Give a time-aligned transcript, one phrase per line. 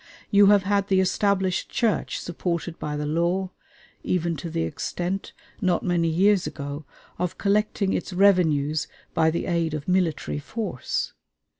[0.31, 3.51] You have had the Established Church supported by the law,
[4.01, 5.31] even to the extent,
[5.61, 6.85] not many years ago,
[7.19, 11.13] of collecting its revenues by the aid of military force.